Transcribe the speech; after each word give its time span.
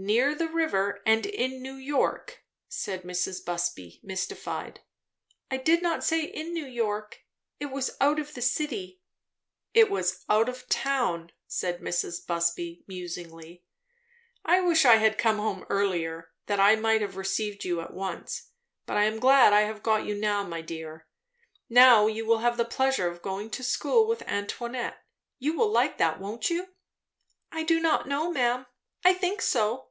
"Near 0.00 0.32
the 0.36 0.46
river, 0.46 1.02
and 1.04 1.26
in 1.26 1.60
New 1.60 1.74
York?" 1.74 2.44
said 2.68 3.02
Mrs. 3.02 3.44
Busby, 3.44 3.98
mystified. 4.04 4.78
"I 5.50 5.56
did 5.56 5.82
not 5.82 6.04
say 6.04 6.22
in 6.22 6.52
New 6.52 6.66
York. 6.66 7.22
It 7.58 7.72
was 7.72 7.96
out 8.00 8.20
of 8.20 8.34
the 8.34 8.40
city." 8.40 9.00
"I 9.76 9.82
was 9.82 10.24
out 10.28 10.48
of 10.48 10.68
town," 10.68 11.32
said 11.48 11.80
Mrs. 11.80 12.24
Busby 12.24 12.84
musingly. 12.86 13.64
"I 14.44 14.60
wish 14.60 14.84
I 14.84 14.98
had 14.98 15.18
come 15.18 15.38
home 15.38 15.66
earlier, 15.68 16.30
that 16.46 16.60
I 16.60 16.76
might 16.76 17.00
have 17.00 17.16
received 17.16 17.64
you 17.64 17.80
at 17.80 17.92
once. 17.92 18.50
But 18.86 18.98
I 18.98 19.02
am 19.02 19.18
glad 19.18 19.52
I 19.52 19.62
have 19.62 19.82
got 19.82 20.04
you 20.06 20.14
now, 20.14 20.44
my 20.44 20.60
dear. 20.60 21.08
Now 21.68 22.06
you 22.06 22.24
will 22.24 22.38
have 22.38 22.56
the 22.56 22.64
pleasure 22.64 23.08
of 23.08 23.20
going 23.20 23.50
to 23.50 23.64
school 23.64 24.06
with 24.06 24.22
Antoinette. 24.28 24.98
You 25.40 25.58
will 25.58 25.72
like 25.72 25.98
that, 25.98 26.20
won't 26.20 26.50
you?" 26.50 26.68
"I 27.50 27.64
do 27.64 27.80
not 27.80 28.06
know, 28.06 28.30
ma'am. 28.30 28.66
I 29.04 29.12
think 29.12 29.42
so." 29.42 29.86